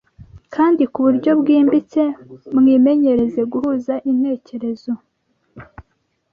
kandi 0.55 0.83
ku 0.91 0.99
buryo 1.05 1.31
bwimbitse, 1.41 2.01
mwimenyereza 2.57 3.41
guhuza 3.51 3.93
intekerezo 4.11 4.91